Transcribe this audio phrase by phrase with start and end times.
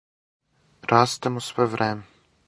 [0.91, 2.05] Растемо све време.